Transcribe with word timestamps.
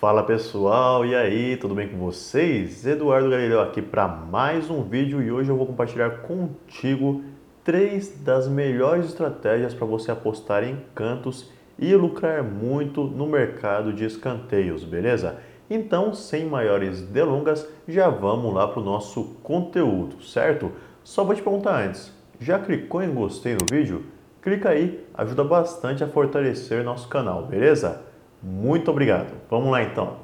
Fala 0.00 0.22
pessoal, 0.22 1.04
e 1.04 1.14
aí, 1.14 1.58
tudo 1.58 1.74
bem 1.74 1.86
com 1.86 1.98
vocês? 1.98 2.86
Eduardo 2.86 3.28
Galileu 3.28 3.60
aqui 3.60 3.82
para 3.82 4.08
mais 4.08 4.70
um 4.70 4.82
vídeo 4.82 5.22
e 5.22 5.30
hoje 5.30 5.50
eu 5.50 5.56
vou 5.58 5.66
compartilhar 5.66 6.22
contigo 6.22 7.22
três 7.62 8.18
das 8.24 8.48
melhores 8.48 9.04
estratégias 9.04 9.74
para 9.74 9.86
você 9.86 10.10
apostar 10.10 10.64
em 10.64 10.78
cantos 10.94 11.50
e 11.78 11.94
lucrar 11.94 12.42
muito 12.42 13.04
no 13.04 13.26
mercado 13.26 13.92
de 13.92 14.06
escanteios, 14.06 14.84
beleza? 14.84 15.36
Então, 15.68 16.14
sem 16.14 16.46
maiores 16.46 17.02
delongas, 17.02 17.68
já 17.86 18.08
vamos 18.08 18.54
lá 18.54 18.66
para 18.66 18.80
o 18.80 18.84
nosso 18.84 19.36
conteúdo, 19.42 20.22
certo? 20.22 20.72
Só 21.04 21.24
vou 21.24 21.34
te 21.34 21.42
perguntar 21.42 21.78
antes, 21.78 22.10
já 22.40 22.58
clicou 22.58 23.02
em 23.02 23.12
gostei 23.12 23.52
no 23.52 23.66
vídeo? 23.70 24.06
Clica 24.40 24.70
aí, 24.70 25.06
ajuda 25.12 25.44
bastante 25.44 26.02
a 26.02 26.08
fortalecer 26.08 26.82
nosso 26.82 27.06
canal, 27.06 27.44
beleza? 27.44 28.08
Muito 28.42 28.90
obrigado. 28.90 29.32
Vamos 29.50 29.70
lá 29.70 29.82
então. 29.82 30.18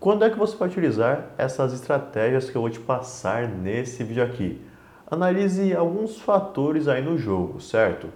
Quando 0.00 0.24
é 0.24 0.30
que 0.30 0.38
você 0.38 0.56
vai 0.56 0.68
utilizar 0.68 1.30
essas 1.36 1.72
estratégias 1.72 2.50
que 2.50 2.56
eu 2.56 2.60
vou 2.60 2.70
te 2.70 2.80
passar 2.80 3.48
nesse 3.48 4.04
vídeo 4.04 4.22
aqui? 4.22 4.60
Analise 5.10 5.74
alguns 5.74 6.20
fatores 6.20 6.86
aí 6.86 7.02
no 7.02 7.16
jogo, 7.16 7.60
certo? 7.60 8.08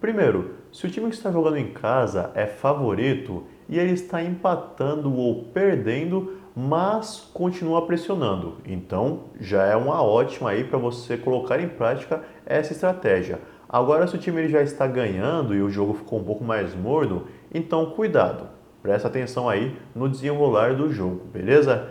Primeiro, 0.00 0.54
se 0.72 0.86
o 0.86 0.90
time 0.90 1.08
que 1.08 1.16
está 1.16 1.32
jogando 1.32 1.56
em 1.56 1.72
casa 1.72 2.30
é 2.34 2.46
favorito 2.46 3.44
e 3.68 3.78
ele 3.78 3.92
está 3.92 4.22
empatando 4.22 5.12
ou 5.14 5.44
perdendo, 5.46 6.34
mas 6.54 7.28
continua 7.32 7.86
pressionando, 7.86 8.58
então 8.64 9.24
já 9.40 9.64
é 9.64 9.76
uma 9.76 10.02
ótima 10.02 10.50
aí 10.50 10.64
para 10.64 10.78
você 10.78 11.16
colocar 11.16 11.60
em 11.60 11.68
prática 11.68 12.22
essa 12.44 12.72
estratégia. 12.72 13.40
Agora, 13.68 14.06
se 14.06 14.14
o 14.14 14.18
time 14.18 14.40
ele 14.40 14.48
já 14.48 14.62
está 14.62 14.86
ganhando 14.86 15.54
e 15.54 15.60
o 15.60 15.68
jogo 15.68 15.94
ficou 15.94 16.20
um 16.20 16.24
pouco 16.24 16.44
mais 16.44 16.74
morno, 16.74 17.26
então 17.52 17.90
cuidado. 17.90 18.55
Presta 18.86 19.08
atenção 19.08 19.48
aí 19.48 19.76
no 19.96 20.08
desenrolar 20.08 20.76
do 20.76 20.92
jogo, 20.92 21.22
beleza? 21.32 21.88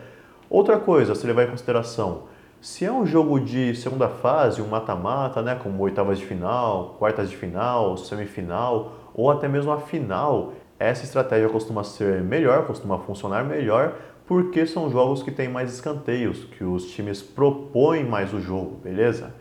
Outra 0.49 0.79
coisa 0.79 1.11
a 1.11 1.15
se 1.15 1.27
levar 1.27 1.43
em 1.43 1.49
consideração, 1.49 2.23
se 2.61 2.85
é 2.85 2.91
um 2.91 3.05
jogo 3.05 3.37
de 3.37 3.75
segunda 3.75 4.07
fase, 4.07 4.61
um 4.61 4.67
mata-mata, 4.69 5.41
né, 5.41 5.59
como 5.61 5.83
oitavas 5.83 6.17
de 6.17 6.25
final, 6.25 6.95
quartas 6.97 7.29
de 7.29 7.35
final, 7.35 7.97
semifinal 7.97 8.93
ou 9.13 9.29
até 9.29 9.45
mesmo 9.45 9.73
a 9.73 9.81
final, 9.81 10.53
essa 10.79 11.03
estratégia 11.03 11.49
costuma 11.49 11.83
ser 11.83 12.21
melhor, 12.21 12.65
costuma 12.65 12.97
funcionar 12.99 13.43
melhor, 13.43 13.97
porque 14.25 14.65
são 14.65 14.89
jogos 14.89 15.21
que 15.21 15.31
têm 15.31 15.49
mais 15.49 15.73
escanteios, 15.73 16.45
que 16.45 16.63
os 16.63 16.85
times 16.91 17.21
propõem 17.21 18.05
mais 18.05 18.33
o 18.33 18.39
jogo, 18.39 18.79
beleza? 18.81 19.33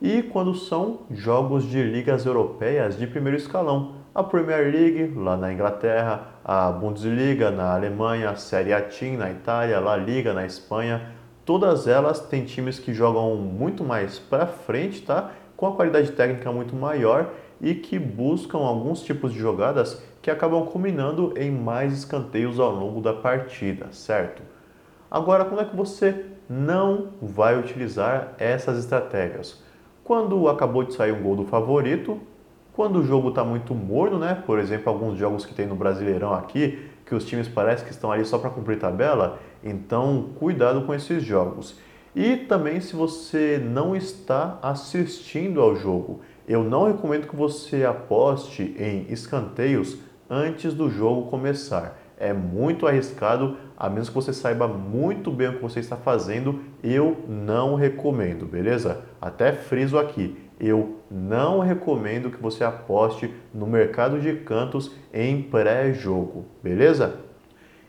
E 0.00 0.22
quando 0.22 0.54
são 0.54 1.00
jogos 1.10 1.64
de 1.64 1.82
ligas 1.82 2.24
europeias 2.24 2.96
de 2.96 3.08
primeiro 3.08 3.36
escalão, 3.36 4.03
a 4.14 4.22
Premier 4.22 4.70
League 4.72 5.12
lá 5.16 5.36
na 5.36 5.52
Inglaterra, 5.52 6.28
a 6.44 6.70
Bundesliga 6.70 7.50
na 7.50 7.74
Alemanha, 7.74 8.30
a 8.30 8.36
Série 8.36 8.72
A 8.72 8.80
Team 8.80 9.16
na 9.16 9.28
Itália, 9.28 9.76
a 9.76 9.80
La 9.80 9.96
Liga 9.96 10.32
na 10.32 10.46
Espanha, 10.46 11.10
todas 11.44 11.88
elas 11.88 12.20
têm 12.20 12.44
times 12.44 12.78
que 12.78 12.94
jogam 12.94 13.34
muito 13.34 13.82
mais 13.82 14.20
para 14.20 14.46
frente, 14.46 15.02
tá? 15.02 15.32
Com 15.56 15.66
a 15.66 15.72
qualidade 15.72 16.12
técnica 16.12 16.52
muito 16.52 16.76
maior 16.76 17.30
e 17.60 17.74
que 17.74 17.98
buscam 17.98 18.58
alguns 18.58 19.02
tipos 19.02 19.32
de 19.32 19.38
jogadas 19.40 20.00
que 20.22 20.30
acabam 20.30 20.64
culminando 20.64 21.34
em 21.36 21.50
mais 21.50 21.92
escanteios 21.92 22.60
ao 22.60 22.70
longo 22.70 23.00
da 23.00 23.12
partida, 23.12 23.88
certo? 23.90 24.42
Agora, 25.10 25.44
como 25.44 25.60
é 25.60 25.64
que 25.64 25.74
você 25.74 26.24
não 26.48 27.08
vai 27.20 27.58
utilizar 27.58 28.34
essas 28.38 28.78
estratégias? 28.78 29.60
Quando 30.04 30.48
acabou 30.48 30.84
de 30.84 30.94
sair 30.94 31.12
um 31.12 31.22
gol 31.22 31.34
do 31.34 31.44
favorito, 31.44 32.20
quando 32.74 32.98
o 32.98 33.04
jogo 33.04 33.28
está 33.28 33.44
muito 33.44 33.74
morno, 33.74 34.18
né? 34.18 34.42
Por 34.46 34.58
exemplo, 34.58 34.92
alguns 34.92 35.16
jogos 35.16 35.46
que 35.46 35.54
tem 35.54 35.66
no 35.66 35.76
Brasileirão 35.76 36.34
aqui, 36.34 36.78
que 37.06 37.14
os 37.14 37.24
times 37.24 37.46
parecem 37.48 37.86
que 37.86 37.92
estão 37.92 38.10
ali 38.10 38.24
só 38.24 38.38
para 38.38 38.50
cumprir 38.50 38.78
tabela, 38.78 39.38
então 39.62 40.30
cuidado 40.38 40.82
com 40.82 40.92
esses 40.92 41.22
jogos. 41.22 41.78
E 42.14 42.36
também 42.36 42.80
se 42.80 42.94
você 42.94 43.60
não 43.64 43.94
está 43.94 44.58
assistindo 44.60 45.60
ao 45.60 45.76
jogo, 45.76 46.20
eu 46.46 46.62
não 46.62 46.86
recomendo 46.86 47.28
que 47.28 47.36
você 47.36 47.84
aposte 47.84 48.74
em 48.78 49.06
escanteios 49.12 49.98
antes 50.28 50.74
do 50.74 50.90
jogo 50.90 51.30
começar. 51.30 51.98
É 52.16 52.32
muito 52.32 52.86
arriscado, 52.86 53.56
a 53.76 53.88
menos 53.88 54.08
que 54.08 54.14
você 54.14 54.32
saiba 54.32 54.68
muito 54.68 55.30
bem 55.30 55.48
o 55.48 55.56
que 55.56 55.62
você 55.62 55.80
está 55.80 55.96
fazendo, 55.96 56.60
eu 56.82 57.24
não 57.28 57.74
recomendo, 57.74 58.46
beleza? 58.46 59.02
Até 59.20 59.52
friso 59.52 59.98
aqui 59.98 60.43
eu 60.58 61.00
não 61.10 61.60
recomendo 61.60 62.30
que 62.30 62.40
você 62.40 62.64
aposte 62.64 63.32
no 63.52 63.66
mercado 63.66 64.20
de 64.20 64.34
cantos 64.36 64.92
em 65.12 65.42
pré-jogo, 65.42 66.44
beleza? 66.62 67.20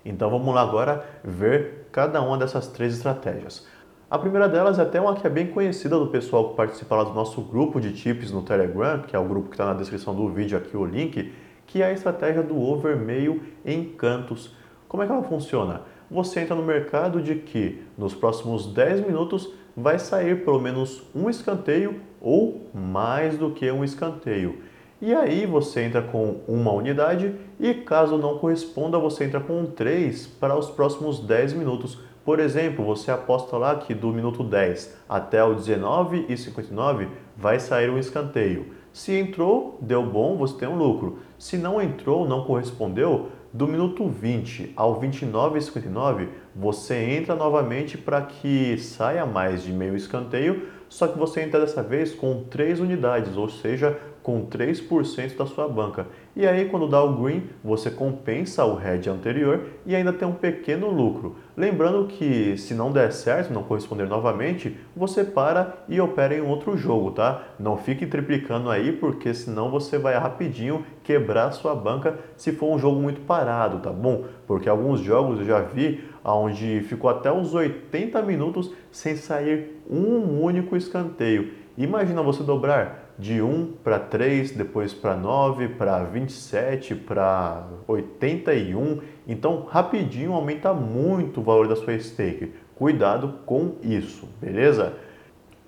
Então 0.04 0.30
vamos 0.30 0.54
lá 0.54 0.62
agora 0.62 1.04
ver 1.24 1.88
cada 1.92 2.22
uma 2.22 2.38
dessas 2.38 2.68
três 2.68 2.94
estratégias. 2.94 3.68
A 4.10 4.20
primeira 4.20 4.48
delas 4.48 4.78
é 4.78 4.84
até 4.84 5.02
uma 5.02 5.16
que 5.16 5.26
é 5.26 5.30
bem 5.30 5.48
conhecida 5.48 5.98
do 5.98 6.08
pessoal 6.08 6.50
que 6.50 6.56
participa 6.56 6.96
lá 6.96 7.04
do 7.04 7.14
nosso 7.14 7.42
grupo 7.42 7.82
de 7.82 7.92
tips 7.92 8.32
no 8.32 8.44
Telegram, 8.44 9.02
que 9.02 9.16
é 9.16 9.20
o 9.20 9.26
grupo 9.26 9.50
que 9.50 9.56
está 9.56 9.66
na 9.66 9.74
descrição 9.74 10.14
do 10.14 10.30
vídeo 10.30 10.58
aqui, 10.58 10.78
o 10.78 10.86
link, 10.86 11.34
que 11.66 11.82
é 11.82 11.88
a 11.88 11.92
estratégia 11.92 12.44
do 12.44 12.60
over 12.60 12.96
meio 12.96 13.42
em 13.66 13.84
cantos. 13.84 14.56
Como 14.88 15.02
é 15.02 15.08
que 15.08 15.12
ela 15.12 15.24
funciona? 15.24 15.82
Você 16.10 16.42
entra 16.42 16.56
no 16.56 16.64
mercado 16.64 17.22
de 17.22 17.36
que 17.36 17.82
nos 17.98 18.14
próximos 18.14 18.68
10 18.68 19.08
minutos 19.08 19.50
vai 19.76 20.00
sair 20.00 20.46
pelo 20.46 20.60
menos 20.60 21.04
um 21.14 21.30
escanteio 21.30 22.00
ou 22.22 22.68
mais 22.74 23.38
do 23.38 23.52
que 23.52 23.70
um 23.72 23.84
escanteio. 23.84 24.60
E 25.02 25.14
aí 25.14 25.46
você 25.46 25.82
entra 25.82 26.02
com 26.02 26.38
uma 26.48 26.72
unidade 26.72 27.36
e 27.60 27.74
caso 27.74 28.18
não 28.18 28.38
corresponda, 28.38 28.98
você 28.98 29.26
entra 29.26 29.40
com 29.40 29.66
três 29.66 30.26
para 30.26 30.58
os 30.58 30.70
próximos 30.70 31.20
10 31.20 31.54
minutos. 31.54 32.00
Por 32.24 32.40
exemplo, 32.40 32.84
você 32.86 33.12
aposta 33.12 33.58
lá 33.58 33.76
que 33.76 33.94
do 33.94 34.08
minuto 34.08 34.44
10 34.44 34.98
até 35.08 35.44
o 35.44 35.54
19 35.54 36.26
e 36.30 36.38
59 36.38 37.10
vai 37.36 37.60
sair 37.60 37.90
um 37.90 38.00
escanteio. 38.00 38.74
Se 38.94 39.12
entrou, 39.12 39.78
deu 39.82 40.02
bom, 40.02 40.38
você 40.38 40.58
tem 40.58 40.70
um 40.70 40.78
lucro. 40.78 41.20
Se 41.38 41.58
não 41.58 41.82
entrou, 41.82 42.28
não 42.28 42.46
correspondeu, 42.46 43.28
do 43.56 43.70
minuto 43.70 44.06
20 44.06 44.74
ao 44.76 45.00
29 45.00 45.58
e 45.58 45.62
59, 45.62 46.28
você 46.54 46.96
entra 46.96 47.38
novamente 47.38 47.98
para 47.98 48.22
que 48.22 48.78
saia 48.78 49.26
mais 49.26 49.64
de 49.64 49.72
meio 49.72 49.96
escanteio, 49.96 50.68
só 50.90 51.08
que 51.08 51.18
você 51.18 51.40
entra 51.40 51.62
dessa 51.62 51.82
vez 51.82 52.14
com 52.14 52.44
3 52.44 52.82
unidades, 52.82 53.38
ou 53.38 53.48
seja, 53.48 53.98
com 54.26 54.44
3% 54.44 55.38
da 55.38 55.46
sua 55.46 55.68
banca. 55.68 56.08
E 56.36 56.48
aí, 56.48 56.68
quando 56.68 56.88
dá 56.88 57.00
o 57.04 57.16
green, 57.16 57.44
você 57.64 57.92
compensa 57.92 58.66
o 58.66 58.74
head 58.74 59.08
anterior 59.08 59.68
e 59.86 59.96
ainda 59.96 60.12
tem 60.12 60.28
um 60.28 60.34
pequeno 60.34 60.90
lucro. 60.90 61.36
Lembrando 61.56 62.08
que 62.08 62.58
se 62.58 62.74
não 62.74 62.92
der 62.92 63.14
certo, 63.14 63.54
não 63.54 63.62
corresponder 63.62 64.08
novamente, 64.08 64.76
você 64.96 65.24
para 65.24 65.76
e 65.88 66.02
opera 66.02 66.34
em 66.34 66.42
outro 66.42 66.76
jogo, 66.76 67.12
tá? 67.12 67.44
Não 67.60 67.78
fique 67.78 68.08
triplicando 68.08 68.72
aí, 68.72 68.94
porque 68.94 69.32
senão 69.32 69.70
você 69.70 70.00
vai 70.00 70.16
rapidinho 70.16 70.84
quebrar 71.04 71.52
sua 71.52 71.76
banca 71.76 72.18
se 72.36 72.52
for 72.52 72.74
um 72.74 72.80
jogo 72.80 73.00
muito 73.00 73.22
parado, 73.22 73.78
tá 73.78 73.92
bom? 73.92 74.26
Porque 74.48 74.68
alguns 74.68 75.02
jogos 75.02 75.38
eu 75.38 75.46
já 75.46 75.62
vi 75.62 76.04
onde 76.24 76.82
ficou 76.82 77.12
até 77.12 77.32
os 77.32 77.54
80 77.54 78.20
minutos 78.24 78.74
sem 78.92 79.16
sair 79.16 79.84
um 79.88 80.42
único 80.42 80.76
escanteio. 80.76 81.52
Imagina 81.78 82.24
você 82.24 82.42
dobrar 82.42 83.05
de 83.18 83.42
1 83.42 83.74
para 83.84 84.00
3, 84.00 84.52
depois 84.52 84.94
para 84.94 85.16
9, 85.16 85.70
para 85.70 86.04
27, 86.04 86.96
para 86.96 87.66
81. 87.88 89.00
Então, 89.28 89.66
rapidinho 89.70 90.34
aumenta 90.34 90.74
muito 90.74 91.40
o 91.40 91.44
valor 91.44 91.68
da 91.68 91.76
sua 91.76 91.98
stake. 91.98 92.54
Cuidado 92.76 93.40
com 93.46 93.76
isso, 93.82 94.28
beleza? 94.42 94.94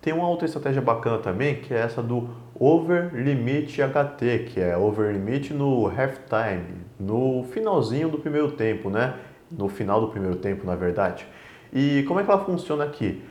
Tem 0.01 0.13
uma 0.13 0.27
outra 0.27 0.45
estratégia 0.45 0.81
bacana 0.81 1.17
também, 1.17 1.55
que 1.55 1.73
é 1.73 1.77
essa 1.77 2.01
do 2.01 2.29
over 2.59 3.13
limit 3.13 3.81
HT, 3.81 4.45
que 4.47 4.59
é 4.59 4.77
over 4.77 5.13
limit 5.13 5.53
no 5.53 5.87
halftime, 5.87 6.85
no 6.99 7.43
finalzinho 7.51 8.09
do 8.09 8.17
primeiro 8.17 8.51
tempo, 8.51 8.89
né? 8.89 9.15
No 9.51 9.69
final 9.69 10.01
do 10.01 10.09
primeiro 10.09 10.35
tempo, 10.37 10.65
na 10.65 10.75
verdade. 10.75 11.25
E 11.73 12.03
como 12.07 12.19
é 12.19 12.23
que 12.23 12.29
ela 12.29 12.43
funciona 12.43 12.83
aqui? 12.83 13.21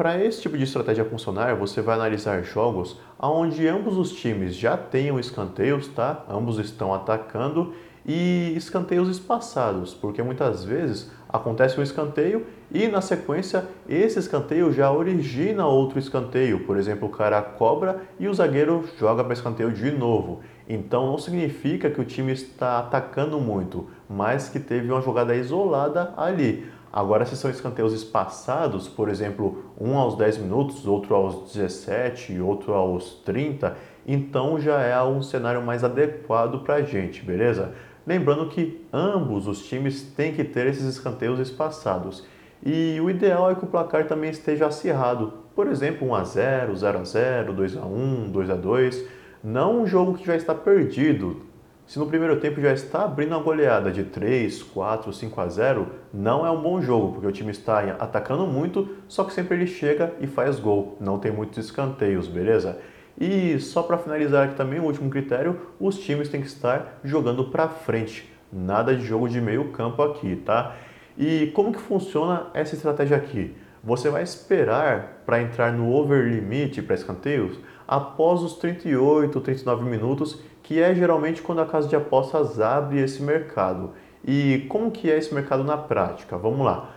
Para 0.00 0.18
esse 0.24 0.40
tipo 0.40 0.56
de 0.56 0.64
estratégia 0.64 1.04
funcionar, 1.04 1.54
você 1.56 1.82
vai 1.82 1.94
analisar 1.94 2.42
jogos 2.42 2.98
onde 3.18 3.68
ambos 3.68 3.98
os 3.98 4.12
times 4.12 4.56
já 4.56 4.74
tenham 4.74 5.20
escanteios, 5.20 5.88
tá? 5.88 6.24
Ambos 6.26 6.58
estão 6.58 6.94
atacando 6.94 7.74
e 8.06 8.54
escanteios 8.56 9.10
espaçados, 9.10 9.92
porque 9.92 10.22
muitas 10.22 10.64
vezes 10.64 11.10
acontece 11.28 11.78
um 11.78 11.82
escanteio 11.82 12.46
e 12.72 12.88
na 12.88 13.02
sequência 13.02 13.66
esse 13.86 14.18
escanteio 14.18 14.72
já 14.72 14.90
origina 14.90 15.66
outro 15.66 15.98
escanteio. 15.98 16.60
Por 16.60 16.78
exemplo, 16.78 17.06
o 17.06 17.12
cara 17.12 17.42
cobra 17.42 18.00
e 18.18 18.26
o 18.26 18.32
zagueiro 18.32 18.88
joga 18.98 19.22
para 19.22 19.34
escanteio 19.34 19.70
de 19.70 19.90
novo. 19.90 20.40
Então 20.66 21.08
não 21.08 21.18
significa 21.18 21.90
que 21.90 22.00
o 22.00 22.06
time 22.06 22.32
está 22.32 22.78
atacando 22.78 23.38
muito, 23.38 23.90
mas 24.08 24.48
que 24.48 24.58
teve 24.58 24.90
uma 24.90 25.02
jogada 25.02 25.36
isolada 25.36 26.14
ali. 26.16 26.66
Agora, 26.92 27.24
se 27.24 27.36
são 27.36 27.50
escanteios 27.50 27.92
espaçados, 27.92 28.88
por 28.88 29.08
exemplo, 29.08 29.64
um 29.80 29.96
aos 29.96 30.16
10 30.16 30.38
minutos, 30.38 30.86
outro 30.86 31.14
aos 31.14 31.52
17 31.52 32.32
e 32.32 32.40
outro 32.40 32.72
aos 32.74 33.14
30, 33.24 33.76
então 34.06 34.58
já 34.58 34.80
é 34.80 35.00
um 35.02 35.22
cenário 35.22 35.62
mais 35.62 35.84
adequado 35.84 36.64
para 36.64 36.76
a 36.76 36.82
gente, 36.82 37.22
beleza? 37.22 37.72
Lembrando 38.04 38.48
que 38.48 38.84
ambos 38.92 39.46
os 39.46 39.64
times 39.66 40.02
têm 40.02 40.32
que 40.32 40.42
ter 40.42 40.66
esses 40.66 40.84
escanteios 40.84 41.38
espaçados. 41.38 42.26
E 42.64 42.98
o 43.00 43.08
ideal 43.08 43.50
é 43.50 43.54
que 43.54 43.64
o 43.64 43.68
placar 43.68 44.06
também 44.06 44.30
esteja 44.30 44.66
acirrado. 44.66 45.32
Por 45.54 45.68
exemplo, 45.68 46.08
1 46.08 46.14
a 46.14 46.24
0, 46.24 46.76
0 46.76 46.98
a 46.98 47.04
0, 47.04 47.52
2 47.52 47.76
a 47.76 47.86
1, 47.86 48.30
2 48.32 48.50
a 48.50 48.56
2. 48.56 49.04
Não 49.44 49.82
um 49.82 49.86
jogo 49.86 50.14
que 50.14 50.26
já 50.26 50.34
está 50.34 50.54
perdido. 50.54 51.42
Se 51.90 51.98
no 51.98 52.06
primeiro 52.06 52.38
tempo 52.38 52.60
já 52.60 52.72
está 52.72 53.02
abrindo 53.02 53.32
uma 53.32 53.42
goleada 53.42 53.90
de 53.90 54.04
3, 54.04 54.62
4, 54.62 55.12
5 55.12 55.40
a 55.40 55.48
0, 55.48 55.88
não 56.14 56.46
é 56.46 56.50
um 56.52 56.62
bom 56.62 56.80
jogo, 56.80 57.14
porque 57.14 57.26
o 57.26 57.32
time 57.32 57.50
está 57.50 57.80
atacando 57.98 58.46
muito, 58.46 58.88
só 59.08 59.24
que 59.24 59.32
sempre 59.32 59.56
ele 59.56 59.66
chega 59.66 60.14
e 60.20 60.26
faz 60.28 60.60
gol. 60.60 60.96
Não 61.00 61.18
tem 61.18 61.32
muitos 61.32 61.58
escanteios, 61.58 62.28
beleza? 62.28 62.78
E 63.20 63.58
só 63.58 63.82
para 63.82 63.98
finalizar 63.98 64.44
aqui 64.44 64.54
também, 64.54 64.78
o 64.78 64.84
último 64.84 65.10
critério, 65.10 65.62
os 65.80 65.98
times 65.98 66.28
têm 66.28 66.40
que 66.40 66.46
estar 66.46 67.00
jogando 67.02 67.46
para 67.46 67.66
frente. 67.66 68.32
Nada 68.52 68.94
de 68.94 69.04
jogo 69.04 69.28
de 69.28 69.40
meio 69.40 69.72
campo 69.72 70.00
aqui, 70.00 70.36
tá? 70.36 70.76
E 71.18 71.50
como 71.56 71.72
que 71.72 71.80
funciona 71.80 72.50
essa 72.54 72.76
estratégia 72.76 73.16
aqui? 73.16 73.52
Você 73.82 74.10
vai 74.10 74.22
esperar 74.22 75.22
para 75.26 75.42
entrar 75.42 75.72
no 75.72 75.92
over 75.92 76.24
limite 76.24 76.82
para 76.82 76.94
escanteios 76.94 77.58
após 77.88 78.42
os 78.42 78.54
38, 78.54 79.40
39 79.40 79.84
minutos, 79.90 80.40
que 80.70 80.80
é 80.80 80.94
geralmente 80.94 81.42
quando 81.42 81.60
a 81.60 81.66
casa 81.66 81.88
de 81.88 81.96
apostas 81.96 82.60
abre 82.60 83.00
esse 83.00 83.20
mercado. 83.20 83.90
E 84.24 84.66
como 84.68 84.88
que 84.88 85.10
é 85.10 85.18
esse 85.18 85.34
mercado 85.34 85.64
na 85.64 85.76
prática? 85.76 86.38
Vamos 86.38 86.64
lá. 86.64 86.94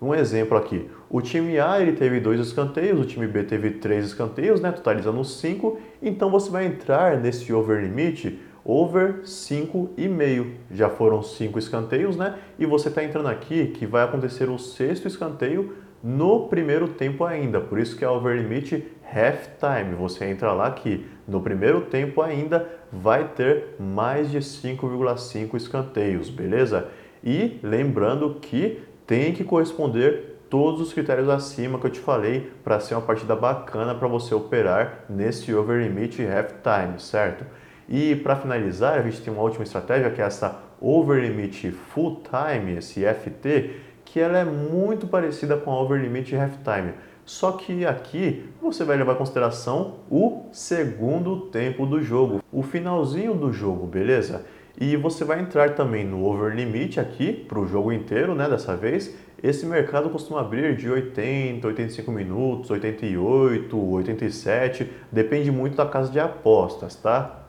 Um 0.00 0.14
exemplo 0.14 0.56
aqui. 0.56 0.88
O 1.10 1.20
time 1.20 1.58
A 1.58 1.80
ele 1.80 1.94
teve 1.94 2.20
dois 2.20 2.38
escanteios, 2.38 3.00
o 3.00 3.04
time 3.04 3.26
B 3.26 3.42
teve 3.42 3.70
três 3.70 4.06
escanteios, 4.06 4.60
né, 4.60 4.70
totalizando 4.70 5.24
cinco. 5.24 5.76
Então 6.00 6.30
você 6.30 6.48
vai 6.48 6.66
entrar 6.66 7.18
nesse 7.18 7.52
over 7.52 7.82
limite 7.82 8.40
over 8.64 9.22
5,5. 9.24 10.46
Já 10.70 10.88
foram 10.88 11.20
cinco 11.20 11.58
escanteios, 11.58 12.16
né? 12.16 12.38
E 12.56 12.64
você 12.64 12.88
está 12.88 13.02
entrando 13.02 13.28
aqui 13.28 13.66
que 13.66 13.86
vai 13.86 14.04
acontecer 14.04 14.48
o 14.48 14.56
sexto 14.56 15.08
escanteio 15.08 15.74
no 16.00 16.46
primeiro 16.46 16.86
tempo 16.86 17.24
ainda. 17.24 17.60
Por 17.60 17.80
isso 17.80 17.96
que 17.96 18.04
é 18.04 18.08
over 18.08 18.36
limite 18.36 18.86
half 19.04 19.48
time. 19.58 19.96
Você 19.96 20.26
entra 20.26 20.52
lá 20.52 20.70
que 20.70 21.04
no 21.26 21.40
primeiro 21.40 21.82
tempo 21.82 22.22
ainda 22.22 22.68
vai 22.92 23.28
ter 23.28 23.76
mais 23.78 24.30
de 24.30 24.38
5,5 24.38 25.54
escanteios, 25.56 26.30
beleza? 26.30 26.88
E 27.22 27.58
lembrando 27.62 28.36
que 28.40 28.82
tem 29.06 29.32
que 29.32 29.44
corresponder 29.44 30.36
todos 30.48 30.80
os 30.80 30.92
critérios 30.92 31.28
acima 31.28 31.78
que 31.78 31.86
eu 31.86 31.90
te 31.90 31.98
falei 31.98 32.52
para 32.62 32.78
ser 32.78 32.94
uma 32.94 33.02
partida 33.02 33.34
bacana 33.34 33.94
para 33.94 34.06
você 34.06 34.34
operar 34.34 35.04
nesse 35.08 35.52
over 35.52 35.82
limit 35.82 36.22
half 36.22 36.52
time, 36.62 37.00
certo? 37.00 37.44
E 37.88 38.16
para 38.16 38.36
finalizar, 38.36 38.98
a 38.98 39.02
gente 39.02 39.20
tem 39.20 39.32
uma 39.32 39.42
última 39.42 39.64
estratégia 39.64 40.10
que 40.10 40.20
é 40.20 40.24
essa 40.24 40.60
over 40.80 41.20
limit 41.20 41.70
full 41.70 42.22
time, 42.22 42.76
esse 42.76 43.04
FT, 43.04 43.80
que 44.04 44.20
ela 44.20 44.38
é 44.38 44.44
muito 44.44 45.06
parecida 45.06 45.56
com 45.56 45.70
a 45.70 45.80
over 45.80 46.00
limit 46.00 46.34
half 46.36 46.56
time. 46.62 46.92
Só 47.26 47.52
que 47.52 47.84
aqui 47.84 48.48
você 48.62 48.84
vai 48.84 48.96
levar 48.96 49.14
em 49.14 49.18
consideração 49.18 49.96
o 50.08 50.44
segundo 50.52 51.46
tempo 51.50 51.84
do 51.84 52.00
jogo, 52.00 52.40
o 52.52 52.62
finalzinho 52.62 53.34
do 53.34 53.52
jogo, 53.52 53.84
beleza? 53.84 54.46
E 54.78 54.96
você 54.96 55.24
vai 55.24 55.40
entrar 55.40 55.74
também 55.74 56.04
no 56.04 56.24
over 56.24 56.54
limit 56.54 57.00
aqui 57.00 57.32
para 57.32 57.58
o 57.58 57.66
jogo 57.66 57.92
inteiro, 57.92 58.32
né? 58.32 58.48
Dessa 58.48 58.76
vez, 58.76 59.12
esse 59.42 59.66
mercado 59.66 60.08
costuma 60.08 60.40
abrir 60.40 60.76
de 60.76 60.88
80, 60.88 61.66
85 61.66 62.12
minutos, 62.12 62.70
88, 62.70 63.76
87, 63.76 64.88
depende 65.10 65.50
muito 65.50 65.76
da 65.76 65.86
casa 65.86 66.12
de 66.12 66.20
apostas, 66.20 66.94
tá? 66.94 67.44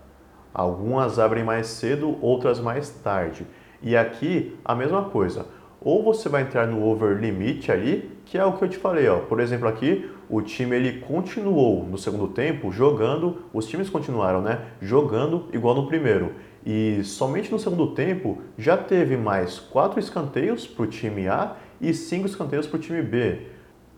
Algumas 0.51 1.19
abrem 1.19 1.43
mais 1.43 1.67
cedo, 1.67 2.17
outras 2.19 2.59
mais 2.59 2.89
tarde. 2.89 3.45
E 3.79 3.95
aqui 3.95 4.57
a 4.65 4.73
mesma 4.73 5.03
coisa. 5.03 5.45
Ou 5.81 6.03
você 6.03 6.27
vai 6.27 6.41
entrar 6.41 6.67
no 6.67 6.83
over 6.83 7.17
limit 7.19 7.71
ali, 7.71 8.11
que 8.25 8.37
é 8.37 8.43
o 8.43 8.53
que 8.53 8.63
eu 8.63 8.69
te 8.69 8.77
falei, 8.77 9.07
ó. 9.07 9.19
Por 9.19 9.39
exemplo, 9.39 9.67
aqui 9.67 10.09
o 10.29 10.41
time 10.41 10.75
ele 10.75 10.99
continuou 10.99 11.85
no 11.85 11.97
segundo 11.97 12.27
tempo 12.27 12.71
jogando, 12.71 13.43
os 13.53 13.67
times 13.67 13.89
continuaram, 13.89 14.41
né, 14.41 14.59
jogando 14.81 15.45
igual 15.53 15.75
no 15.75 15.87
primeiro. 15.87 16.33
E 16.65 17.01
somente 17.03 17.51
no 17.51 17.59
segundo 17.59 17.93
tempo 17.93 18.41
já 18.57 18.75
teve 18.75 19.15
mais 19.15 19.59
quatro 19.59 19.99
escanteios 19.99 20.67
para 20.67 20.83
o 20.83 20.87
time 20.87 21.27
A 21.27 21.55
e 21.79 21.93
cinco 21.93 22.25
escanteios 22.25 22.67
para 22.67 22.77
o 22.77 22.81
time 22.81 23.01
B, 23.01 23.47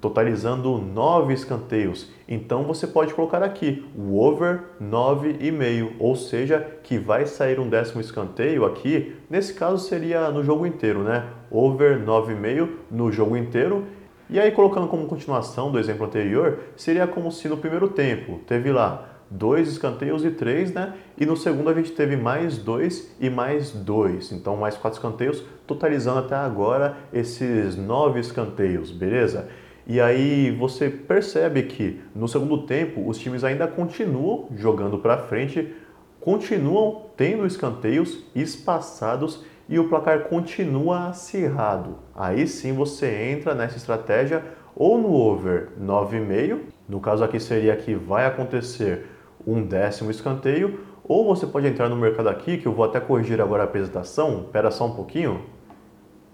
totalizando 0.02 0.78
nove 0.78 1.34
escanteios. 1.34 2.10
Então 2.28 2.64
você 2.64 2.88
pode 2.88 3.14
colocar 3.14 3.44
aqui 3.44 3.86
o 3.96 4.20
over 4.20 4.62
9,5, 4.82 5.94
ou 6.00 6.16
seja, 6.16 6.66
que 6.84 6.98
vai 6.98 7.26
sair 7.26 7.60
um 7.60 7.70
décimo 7.70 8.02
escanteio 8.02 8.66
aqui. 8.66 9.16
Nesse 9.30 9.54
caso 9.54 9.78
seria 9.78 10.30
no 10.30 10.44
jogo 10.44 10.66
inteiro, 10.66 11.04
né? 11.04 11.26
Over 11.52 12.00
9,5 12.00 12.70
no 12.92 13.12
jogo 13.12 13.36
inteiro. 13.36 13.86
E 14.30 14.40
aí 14.40 14.52
colocando 14.52 14.88
como 14.88 15.08
continuação 15.08 15.72
do 15.72 15.80
exemplo 15.80 16.06
anterior, 16.06 16.60
seria 16.76 17.08
como 17.08 17.32
se 17.32 17.50
no 17.50 17.58
primeiro 17.58 17.88
tempo 17.90 18.40
teve 18.46 18.72
lá 18.72 19.10
dois 19.30 19.68
escanteios 19.68 20.26
e 20.26 20.32
três, 20.32 20.74
né? 20.74 20.94
E 21.18 21.26
no 21.26 21.38
segundo 21.38 21.70
a 21.70 21.74
gente 21.74 21.92
teve 21.92 22.16
mais 22.16 22.58
dois 22.58 23.16
e 23.20 23.30
mais 23.30 23.72
dois, 23.72 24.32
então 24.32 24.56
mais 24.56 24.76
quatro 24.76 24.98
escanteios, 24.98 25.44
totalizando 25.68 26.20
até 26.20 26.36
agora 26.36 26.98
esses 27.14 27.76
nove 27.76 28.20
escanteios, 28.20 28.92
beleza? 28.92 29.50
E 29.90 30.00
aí 30.00 30.52
você 30.52 30.88
percebe 30.88 31.64
que 31.64 32.00
no 32.14 32.28
segundo 32.28 32.68
tempo 32.68 33.10
os 33.10 33.18
times 33.18 33.44
ainda 33.44 33.68
continuam 33.68 34.48
jogando 34.56 35.00
para 35.00 35.18
frente, 35.18 35.74
continuam 36.22 37.08
tendo 37.18 37.44
escanteios 37.44 38.24
espaçados 38.36 39.44
e 39.68 39.80
o 39.80 39.90
placar 39.90 40.26
continua 40.26 41.08
acirrado. 41.08 41.98
Aí 42.16 42.46
sim 42.46 42.72
você 42.72 43.32
entra 43.32 43.56
nessa 43.56 43.78
estratégia 43.78 44.46
ou 44.76 45.00
no 45.00 45.12
over 45.12 45.70
9,5, 45.82 46.60
no 46.88 47.00
caso 47.00 47.24
aqui 47.24 47.40
seria 47.40 47.76
que 47.76 47.96
vai 47.96 48.28
acontecer 48.28 49.08
um 49.46 49.66
décimo 49.66 50.12
escanteio, 50.12 50.82
ou 51.04 51.26
você 51.26 51.48
pode 51.48 51.66
entrar 51.66 51.90
no 51.90 51.96
mercado 51.96 52.30
aqui, 52.30 52.60
que 52.60 52.68
eu 52.68 52.74
vou 52.74 52.86
até 52.86 53.00
corrigir 53.00 53.42
agora 53.42 53.64
a 53.64 53.66
apresentação, 53.66 54.42
espera 54.42 54.70
só 54.70 54.86
um 54.86 54.94
pouquinho, 54.94 55.42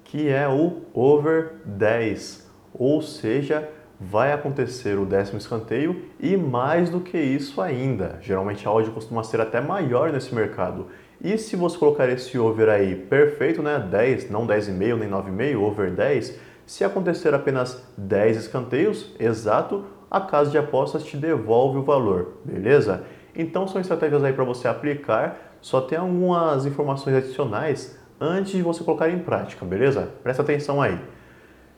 que 0.04 0.28
é 0.28 0.46
o 0.46 0.81
over 0.94 1.54
10, 1.63 2.44
ou 2.77 3.01
seja, 3.01 3.68
vai 4.00 4.33
acontecer 4.33 4.98
o 4.98 5.06
décimo 5.06 5.38
escanteio 5.38 6.04
e 6.19 6.36
mais 6.36 6.89
do 6.89 7.00
que 7.00 7.18
isso 7.18 7.62
ainda. 7.62 8.19
Geralmente 8.22 8.68
a 8.68 8.72
odd 8.72 8.89
costuma 8.92 9.24
ser 9.24 9.39
até 9.39 9.62
maior 9.62 10.12
nesse 10.12 10.33
mercado. 10.36 10.88
E 11.22 11.38
se 11.38 11.56
você 11.56 11.77
colocar 11.77 12.10
esse 12.10 12.38
over 12.38 12.69
aí 12.69 12.95
perfeito, 12.95 13.63
né, 13.63 13.80
10, 13.80 14.30
não 14.30 14.45
10,5 14.45 14.98
nem 14.98 15.10
9,5, 15.10 15.62
over 15.62 15.92
10, 15.92 16.38
se 16.66 16.83
acontecer 16.83 17.33
apenas 17.33 17.81
10 17.97 18.38
escanteios, 18.38 19.16
exato, 19.19 19.85
a 20.09 20.19
casa 20.19 20.52
de 20.52 20.57
apostas 20.57 21.04
te 21.04 21.16
devolve 21.16 21.78
o 21.78 21.83
valor, 21.83 22.40
beleza? 22.44 23.04
Então 23.35 23.68
são 23.68 23.80
estratégias 23.80 24.23
aí 24.23 24.33
para 24.33 24.44
você 24.44 24.68
aplicar, 24.68 25.57
só 25.61 25.81
tem 25.81 25.97
algumas 25.97 26.66
informações 26.66 27.16
adicionais 27.16 27.97
antes 28.19 28.54
de 28.54 28.61
você 28.61 28.83
colocar 28.83 29.09
em 29.09 29.19
prática, 29.19 29.66
beleza? 29.66 30.09
Presta 30.23 30.42
atenção 30.42 30.81
aí. 30.81 31.00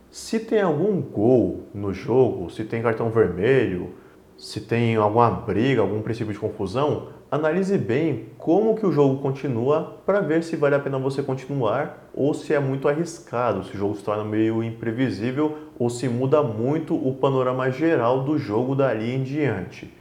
Se 0.10 0.40
tem 0.40 0.62
algum 0.62 1.02
gol 1.02 1.68
no 1.74 1.94
jogo, 1.94 2.50
se 2.50 2.64
tem 2.64 2.82
cartão 2.82 3.10
vermelho, 3.10 3.94
se 4.38 4.62
tem 4.62 4.96
alguma 4.96 5.30
briga, 5.30 5.82
algum 5.82 6.02
princípio 6.02 6.32
de 6.32 6.40
confusão, 6.40 7.10
analise 7.30 7.78
bem 7.78 8.28
como 8.38 8.76
que 8.76 8.86
o 8.86 8.92
jogo 8.92 9.22
continua 9.22 10.00
para 10.06 10.22
ver 10.22 10.44
se 10.44 10.56
vale 10.56 10.76
a 10.76 10.80
pena 10.80 10.98
você 10.98 11.22
continuar 11.22 12.10
ou 12.14 12.34
se 12.34 12.54
é 12.54 12.60
muito 12.60 12.88
arriscado, 12.88 13.66
se 13.66 13.76
o 13.76 13.78
jogo 13.78 13.96
se 13.96 14.04
torna 14.04 14.24
meio 14.24 14.64
imprevisível 14.64 15.58
ou 15.78 15.90
se 15.90 16.08
muda 16.08 16.42
muito 16.42 16.96
o 16.96 17.14
panorama 17.16 17.70
geral 17.70 18.24
do 18.24 18.38
jogo 18.38 18.76
dali 18.76 19.14
em 19.14 19.24
diante. 19.24 19.94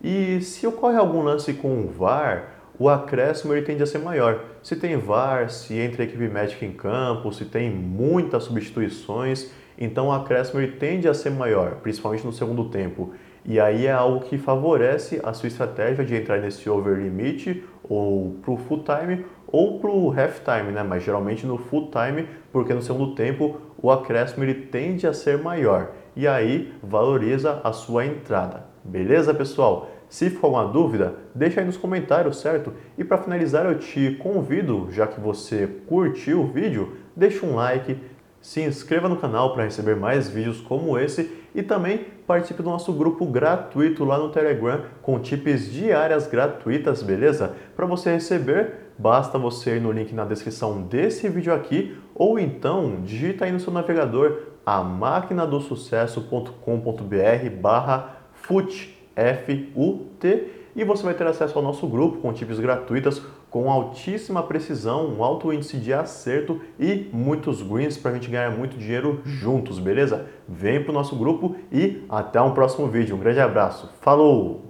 E 0.00 0.40
se 0.40 0.66
ocorre 0.66 0.96
algum 0.96 1.22
lance 1.22 1.52
com 1.54 1.82
o 1.82 1.88
VAR, 1.88 2.57
o 2.78 2.88
acréscimo 2.88 3.52
ele 3.52 3.62
tende 3.62 3.82
a 3.82 3.86
ser 3.86 3.98
maior. 3.98 4.44
Se 4.62 4.76
tem 4.76 4.96
VAR, 4.96 5.50
se 5.50 5.74
entra 5.78 6.02
a 6.02 6.06
equipe 6.06 6.28
médica 6.28 6.64
em 6.64 6.72
campo, 6.72 7.32
se 7.32 7.44
tem 7.44 7.70
muitas 7.70 8.44
substituições, 8.44 9.50
então 9.76 10.08
o 10.08 10.12
acréscimo 10.12 10.60
ele 10.60 10.72
tende 10.72 11.08
a 11.08 11.14
ser 11.14 11.30
maior, 11.30 11.76
principalmente 11.76 12.24
no 12.24 12.32
segundo 12.32 12.66
tempo. 12.66 13.12
E 13.44 13.58
aí 13.58 13.86
é 13.86 13.92
algo 13.92 14.20
que 14.20 14.36
favorece 14.36 15.20
a 15.24 15.32
sua 15.32 15.46
estratégia 15.46 16.04
de 16.04 16.14
entrar 16.14 16.38
nesse 16.38 16.68
over 16.68 16.98
limit 16.98 17.64
ou 17.82 18.36
para 18.42 18.50
o 18.50 18.56
full 18.56 18.84
time 18.84 19.24
ou 19.46 19.80
para 19.80 19.90
o 19.90 20.10
half 20.10 20.40
time, 20.40 20.72
né? 20.72 20.82
Mas 20.82 21.02
geralmente 21.02 21.46
no 21.46 21.56
full 21.56 21.90
time, 21.90 22.28
porque 22.52 22.74
no 22.74 22.82
segundo 22.82 23.14
tempo 23.14 23.60
o 23.80 23.90
acréscimo 23.90 24.44
ele 24.44 24.54
tende 24.54 25.06
a 25.06 25.12
ser 25.12 25.38
maior 25.38 25.92
e 26.14 26.26
aí 26.26 26.72
valoriza 26.82 27.60
a 27.64 27.72
sua 27.72 28.04
entrada. 28.04 28.66
Beleza, 28.84 29.32
pessoal? 29.32 29.88
Se 30.08 30.30
for 30.30 30.46
alguma 30.46 30.72
dúvida, 30.72 31.16
deixa 31.34 31.60
aí 31.60 31.66
nos 31.66 31.76
comentários, 31.76 32.40
certo? 32.40 32.72
E 32.96 33.04
para 33.04 33.18
finalizar, 33.18 33.66
eu 33.66 33.78
te 33.78 34.18
convido, 34.22 34.88
já 34.90 35.06
que 35.06 35.20
você 35.20 35.66
curtiu 35.86 36.40
o 36.40 36.46
vídeo, 36.46 36.96
deixa 37.14 37.44
um 37.44 37.54
like, 37.54 37.98
se 38.40 38.62
inscreva 38.62 39.08
no 39.08 39.16
canal 39.16 39.52
para 39.52 39.64
receber 39.64 39.96
mais 39.96 40.28
vídeos 40.28 40.60
como 40.60 40.96
esse 40.98 41.36
e 41.54 41.62
também 41.62 42.06
participe 42.26 42.62
do 42.62 42.70
nosso 42.70 42.92
grupo 42.92 43.24
gratuito 43.26 44.04
lá 44.04 44.18
no 44.18 44.30
Telegram 44.30 44.82
com 45.02 45.18
tips 45.18 45.72
diárias 45.72 46.26
gratuitas, 46.26 47.02
beleza? 47.02 47.54
Para 47.76 47.86
você 47.86 48.12
receber 48.12 48.92
basta 48.98 49.38
você 49.38 49.76
ir 49.76 49.80
no 49.80 49.92
link 49.92 50.12
na 50.14 50.24
descrição 50.24 50.82
desse 50.82 51.28
vídeo 51.28 51.54
aqui 51.54 51.96
ou 52.14 52.38
então 52.38 53.00
digita 53.02 53.44
aí 53.44 53.52
no 53.52 53.60
seu 53.60 53.72
navegador 53.72 54.42
a 54.64 54.82
maquinadosucesso.com.br 54.82 57.50
barra 57.60 58.16
FUT, 58.32 58.97
F-U-T, 59.18 60.46
e 60.76 60.84
você 60.84 61.02
vai 61.02 61.14
ter 61.14 61.26
acesso 61.26 61.58
ao 61.58 61.64
nosso 61.64 61.86
grupo 61.88 62.18
com 62.18 62.32
tips 62.32 62.60
gratuitas 62.60 63.20
com 63.50 63.70
altíssima 63.70 64.42
precisão, 64.42 65.08
um 65.08 65.24
alto 65.24 65.52
índice 65.52 65.78
de 65.78 65.92
acerto 65.92 66.60
e 66.78 67.08
muitos 67.12 67.62
greens 67.62 67.96
para 67.96 68.12
a 68.12 68.14
gente 68.14 68.30
ganhar 68.30 68.50
muito 68.50 68.76
dinheiro 68.76 69.20
juntos, 69.24 69.78
beleza? 69.78 70.26
Vem 70.46 70.82
para 70.82 70.90
o 70.90 70.94
nosso 70.94 71.16
grupo 71.16 71.56
e 71.72 72.04
até 72.08 72.40
um 72.40 72.52
próximo 72.52 72.86
vídeo. 72.86 73.16
Um 73.16 73.18
grande 73.18 73.40
abraço. 73.40 73.90
Falou! 74.00 74.67